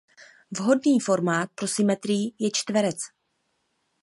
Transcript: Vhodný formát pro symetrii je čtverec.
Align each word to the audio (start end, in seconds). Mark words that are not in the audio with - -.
Vhodný 0.51 0.99
formát 0.99 1.49
pro 1.55 1.67
symetrii 1.67 2.31
je 2.39 2.49
čtverec. 2.53 2.97